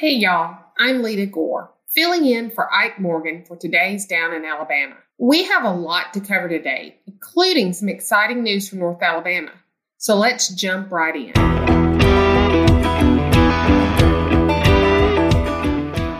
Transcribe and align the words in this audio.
Hey 0.00 0.14
y'all, 0.14 0.56
I'm 0.78 1.02
Lita 1.02 1.26
Gore, 1.26 1.74
filling 1.86 2.24
in 2.24 2.50
for 2.50 2.72
Ike 2.72 2.98
Morgan 2.98 3.44
for 3.44 3.54
today's 3.54 4.06
Down 4.06 4.32
in 4.32 4.46
Alabama. 4.46 4.96
We 5.18 5.44
have 5.44 5.62
a 5.62 5.74
lot 5.74 6.14
to 6.14 6.20
cover 6.20 6.48
today, 6.48 6.96
including 7.06 7.74
some 7.74 7.90
exciting 7.90 8.42
news 8.42 8.66
from 8.66 8.78
North 8.78 9.02
Alabama. 9.02 9.50
So 9.98 10.16
let's 10.16 10.48
jump 10.54 10.90
right 10.90 11.14
in. 11.14 11.32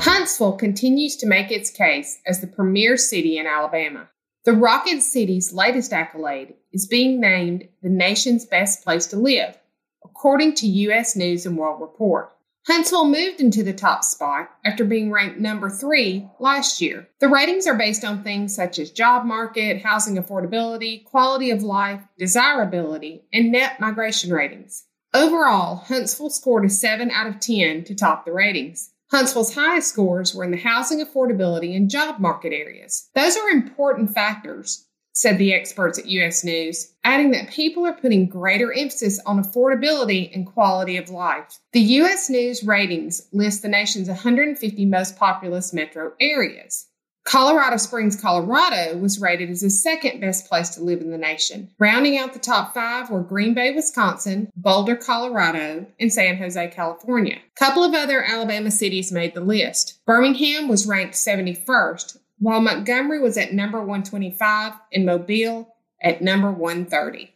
Huntsville 0.00 0.56
continues 0.56 1.16
to 1.16 1.26
make 1.26 1.52
its 1.52 1.68
case 1.68 2.18
as 2.26 2.40
the 2.40 2.46
premier 2.46 2.96
city 2.96 3.36
in 3.36 3.46
Alabama. 3.46 4.08
The 4.46 4.54
Rocket 4.54 5.02
City's 5.02 5.52
latest 5.52 5.92
accolade 5.92 6.54
is 6.72 6.86
being 6.86 7.20
named 7.20 7.68
the 7.82 7.90
nation's 7.90 8.46
best 8.46 8.82
place 8.82 9.06
to 9.08 9.18
live, 9.18 9.58
according 10.02 10.54
to 10.54 10.66
U.S. 10.66 11.14
News 11.14 11.44
and 11.44 11.58
World 11.58 11.82
Report. 11.82 12.32
Huntsville 12.66 13.06
moved 13.06 13.40
into 13.40 13.62
the 13.62 13.72
top 13.72 14.02
spot 14.02 14.50
after 14.64 14.84
being 14.84 15.12
ranked 15.12 15.38
number 15.38 15.70
three 15.70 16.28
last 16.40 16.80
year. 16.80 17.08
The 17.20 17.28
ratings 17.28 17.68
are 17.68 17.78
based 17.78 18.04
on 18.04 18.24
things 18.24 18.56
such 18.56 18.80
as 18.80 18.90
job 18.90 19.24
market, 19.24 19.82
housing 19.82 20.16
affordability, 20.16 21.04
quality 21.04 21.52
of 21.52 21.62
life, 21.62 22.02
desirability, 22.18 23.22
and 23.32 23.52
net 23.52 23.78
migration 23.78 24.32
ratings. 24.32 24.84
Overall, 25.14 25.76
Huntsville 25.76 26.30
scored 26.30 26.64
a 26.64 26.68
7 26.68 27.08
out 27.12 27.28
of 27.28 27.38
10 27.38 27.84
to 27.84 27.94
top 27.94 28.24
the 28.24 28.32
ratings. 28.32 28.90
Huntsville's 29.12 29.54
highest 29.54 29.90
scores 29.90 30.34
were 30.34 30.42
in 30.42 30.50
the 30.50 30.56
housing 30.56 30.98
affordability 30.98 31.76
and 31.76 31.88
job 31.88 32.18
market 32.18 32.52
areas. 32.52 33.08
Those 33.14 33.36
are 33.36 33.48
important 33.48 34.12
factors 34.12 34.86
said 35.16 35.38
the 35.38 35.54
experts 35.54 35.98
at 35.98 36.06
US 36.06 36.44
News, 36.44 36.92
adding 37.02 37.30
that 37.30 37.48
people 37.48 37.86
are 37.86 37.94
putting 37.94 38.28
greater 38.28 38.70
emphasis 38.70 39.18
on 39.24 39.42
affordability 39.42 40.30
and 40.34 40.46
quality 40.46 40.98
of 40.98 41.08
life. 41.08 41.58
The 41.72 41.80
US 41.80 42.28
News 42.28 42.62
ratings 42.62 43.26
list 43.32 43.62
the 43.62 43.68
nation's 43.68 44.08
150 44.08 44.84
most 44.84 45.16
populous 45.16 45.72
metro 45.72 46.12
areas. 46.20 46.88
Colorado 47.24 47.78
Springs, 47.78 48.14
Colorado 48.14 48.98
was 48.98 49.18
rated 49.18 49.50
as 49.50 49.62
the 49.62 49.70
second 49.70 50.20
best 50.20 50.48
place 50.48 50.68
to 50.70 50.82
live 50.82 51.00
in 51.00 51.10
the 51.10 51.18
nation. 51.18 51.70
Rounding 51.78 52.18
out 52.18 52.34
the 52.34 52.38
top 52.38 52.72
five 52.72 53.10
were 53.10 53.20
Green 53.20 53.52
Bay, 53.52 53.72
Wisconsin, 53.72 54.48
Boulder, 54.54 54.94
Colorado, 54.96 55.86
and 55.98 56.12
San 56.12 56.36
Jose, 56.36 56.68
California. 56.68 57.36
A 57.36 57.58
couple 57.58 57.82
of 57.82 57.94
other 57.94 58.22
Alabama 58.22 58.70
cities 58.70 59.10
made 59.10 59.34
the 59.34 59.40
list. 59.40 59.98
Birmingham 60.06 60.68
was 60.68 60.86
ranked 60.86 61.14
71st, 61.14 62.18
while 62.38 62.60
Montgomery 62.60 63.20
was 63.20 63.36
at 63.36 63.52
number 63.52 63.78
125 63.78 64.72
and 64.92 65.06
Mobile 65.06 65.74
at 66.02 66.22
number 66.22 66.50
130. 66.50 67.32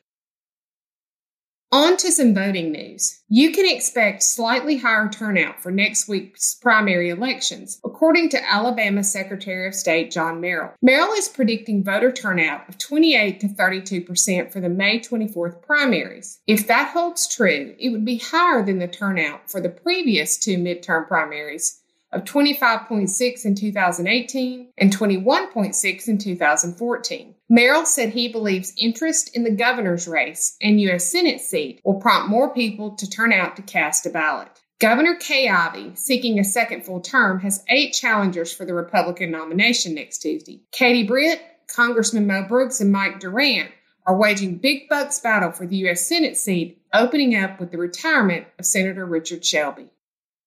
On 1.72 1.96
to 1.98 2.10
some 2.10 2.34
voting 2.34 2.72
news. 2.72 3.20
You 3.28 3.52
can 3.52 3.64
expect 3.64 4.24
slightly 4.24 4.78
higher 4.78 5.08
turnout 5.08 5.62
for 5.62 5.70
next 5.70 6.08
week's 6.08 6.56
primary 6.56 7.10
elections, 7.10 7.80
according 7.84 8.30
to 8.30 8.44
Alabama 8.44 9.04
Secretary 9.04 9.68
of 9.68 9.74
State 9.76 10.10
John 10.10 10.40
Merrill. 10.40 10.72
Merrill 10.82 11.12
is 11.12 11.28
predicting 11.28 11.84
voter 11.84 12.10
turnout 12.10 12.68
of 12.68 12.76
28 12.76 13.38
to 13.38 13.48
32 13.48 14.00
percent 14.00 14.52
for 14.52 14.58
the 14.58 14.68
May 14.68 14.98
24th 14.98 15.62
primaries. 15.62 16.40
If 16.48 16.66
that 16.66 16.88
holds 16.88 17.28
true, 17.28 17.76
it 17.78 17.90
would 17.90 18.04
be 18.04 18.18
higher 18.18 18.66
than 18.66 18.80
the 18.80 18.88
turnout 18.88 19.48
for 19.48 19.60
the 19.60 19.68
previous 19.68 20.38
two 20.38 20.58
midterm 20.58 21.06
primaries 21.06 21.80
of 22.12 22.25
25.6 22.25 23.44
in 23.44 23.55
2018 23.55 24.72
and 24.78 24.97
21.6 24.97 26.08
in 26.08 26.19
2014. 26.19 27.34
Merrill 27.48 27.86
said 27.86 28.11
he 28.11 28.28
believes 28.28 28.72
interest 28.77 29.34
in 29.34 29.44
the 29.44 29.50
governor's 29.50 30.08
race 30.08 30.56
and 30.62 30.81
U.S. 30.83 31.11
Senate 31.11 31.41
seat 31.41 31.81
will 31.84 32.00
prompt 32.00 32.28
more 32.28 32.53
people 32.53 32.97
to 32.97 33.08
turn 33.08 33.33
out 33.33 33.56
to 33.56 33.62
cast 33.62 34.06
a 34.06 34.11
ballot. 34.11 34.48
Governor 34.81 35.14
Kay 35.16 35.47
Ivey, 35.47 35.92
seeking 35.94 36.38
a 36.38 36.44
second 36.44 36.86
full 36.86 37.00
term, 37.00 37.41
has 37.41 37.62
eight 37.69 37.92
challengers 37.92 38.50
for 38.50 38.64
the 38.64 38.72
Republican 38.72 39.31
nomination 39.31 39.94
next 39.94 40.19
Tuesday. 40.19 40.62
Katie 40.72 41.06
Britt, 41.06 41.42
Congressman 41.66 42.27
Mo 42.27 42.47
Brooks, 42.48 42.81
and 42.81 42.91
Mike 42.91 43.20
Durant 43.20 43.70
are 44.06 44.16
waging 44.16 44.56
big 44.56 44.88
bucks 44.88 45.20
battle 45.20 45.53
for 45.53 45.66
the 45.66 45.76
U.S. 45.78 46.06
Senate 46.06 46.37
seat, 46.37 46.81
opening 46.94 47.37
up 47.37 47.60
with 47.60 47.70
the 47.70 47.78
retirement 47.78 48.47
of 48.59 48.65
Senator 48.65 49.04
Richard 49.04 49.44
Shelby. 49.44 49.91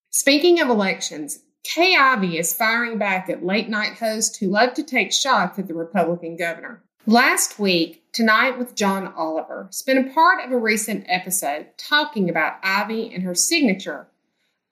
Speaking 0.10 0.60
of 0.60 0.70
elections, 0.70 1.43
Kay 1.64 1.96
Ivey 1.96 2.38
is 2.38 2.54
firing 2.54 2.98
back 2.98 3.30
at 3.30 3.46
late 3.46 3.70
night 3.70 3.94
hosts 3.94 4.38
who 4.38 4.48
love 4.48 4.74
to 4.76 4.84
take 4.84 5.12
shots 5.12 5.58
at 5.58 5.68
the 5.68 5.74
Republican 5.74 6.38
governor. 6.38 6.84
Last 7.06 7.60
week, 7.60 8.04
Tonight 8.14 8.60
with 8.60 8.76
John 8.76 9.12
Oliver 9.18 9.70
been 9.88 9.98
a 9.98 10.14
part 10.14 10.46
of 10.46 10.52
a 10.52 10.58
recent 10.58 11.06
episode 11.08 11.66
talking 11.78 12.30
about 12.30 12.60
Ivey 12.62 13.12
and 13.12 13.24
her 13.24 13.34
signature 13.34 14.06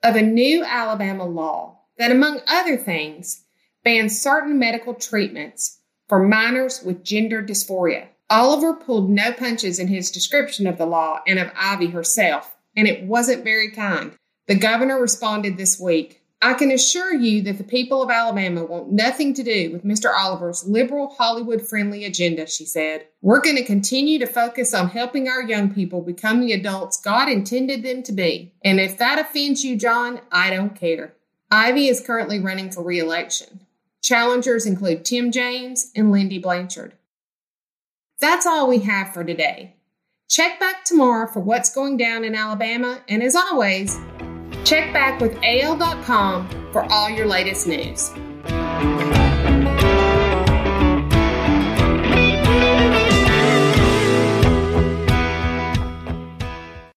of 0.03 0.15
a 0.15 0.21
new 0.21 0.63
Alabama 0.63 1.25
law 1.25 1.79
that, 1.97 2.11
among 2.11 2.41
other 2.45 2.77
things, 2.77 3.45
bans 3.83 4.21
certain 4.21 4.59
medical 4.59 4.93
treatments 4.93 5.79
for 6.07 6.21
minors 6.21 6.83
with 6.83 7.03
gender 7.03 7.41
dysphoria. 7.41 8.09
Oliver 8.29 8.75
pulled 8.75 9.09
no 9.09 9.33
punches 9.33 9.79
in 9.79 9.87
his 9.87 10.11
description 10.11 10.67
of 10.67 10.77
the 10.77 10.85
law 10.85 11.21
and 11.25 11.39
of 11.39 11.51
Ivey 11.55 11.87
herself, 11.87 12.55
and 12.77 12.87
it 12.87 13.05
wasn't 13.05 13.43
very 13.43 13.71
kind. 13.71 14.15
The 14.45 14.53
governor 14.53 15.01
responded 15.01 15.57
this 15.57 15.79
week 15.79 16.20
I 16.43 16.55
can 16.55 16.71
assure 16.71 17.13
you 17.13 17.43
that 17.43 17.59
the 17.59 17.63
people 17.63 18.01
of 18.01 18.09
Alabama 18.09 18.65
want 18.65 18.91
nothing 18.91 19.35
to 19.35 19.43
do 19.43 19.71
with 19.71 19.85
Mr. 19.85 20.11
Oliver's 20.11 20.67
liberal, 20.67 21.09
Hollywood 21.09 21.61
friendly 21.61 22.03
agenda, 22.03 22.47
she 22.47 22.65
said. 22.65 23.05
We're 23.21 23.41
going 23.41 23.57
to 23.57 23.63
continue 23.63 24.17
to 24.17 24.25
focus 24.25 24.73
on 24.73 24.89
helping 24.89 25.29
our 25.29 25.43
young 25.43 25.71
people 25.71 26.01
become 26.01 26.41
the 26.41 26.53
adults 26.53 26.99
God 26.99 27.29
intended 27.29 27.83
them 27.83 28.01
to 28.03 28.11
be. 28.11 28.53
And 28.63 28.79
if 28.79 28.97
that 28.97 29.19
offends 29.19 29.63
you, 29.63 29.75
John, 29.75 30.21
I 30.31 30.49
don't 30.49 30.75
care. 30.75 31.13
Ivey 31.51 31.87
is 31.87 32.01
currently 32.01 32.39
running 32.39 32.71
for 32.71 32.81
re 32.81 32.97
election. 32.97 33.59
Challengers 34.01 34.65
include 34.65 35.05
Tim 35.05 35.31
James 35.31 35.91
and 35.95 36.11
Lindy 36.11 36.39
Blanchard. 36.39 36.93
That's 38.19 38.47
all 38.47 38.67
we 38.67 38.79
have 38.79 39.13
for 39.13 39.23
today. 39.23 39.75
Check 40.27 40.59
back 40.59 40.85
tomorrow 40.85 41.27
for 41.27 41.39
what's 41.39 41.73
going 41.73 41.97
down 41.97 42.23
in 42.23 42.33
Alabama, 42.33 43.01
and 43.07 43.21
as 43.21 43.35
always, 43.35 43.99
Check 44.63 44.93
back 44.93 45.19
with 45.19 45.37
AL.com 45.43 46.47
for 46.71 46.83
all 46.91 47.09
your 47.09 47.27
latest 47.27 47.67
news. 47.67 48.11